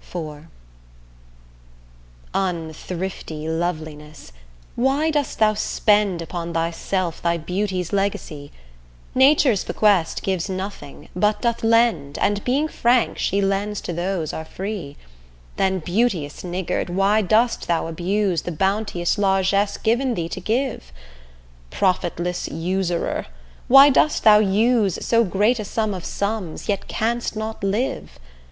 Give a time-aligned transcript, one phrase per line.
[0.00, 0.46] IV
[2.32, 4.30] Unthrifty loveliness,
[4.76, 8.52] why dost thou spend Upon thyself thy beauty's legacy?
[9.12, 14.44] Nature's bequest gives nothing, but doth lend, And being frank she lends to those are
[14.44, 14.96] free:
[15.56, 20.92] Then, beauteous niggard, why dost thou abuse The bounteous largess given thee to give?
[21.72, 23.26] Profitless usurer,
[23.66, 28.20] why dost thou use So great a sum of sums, yet canst not live?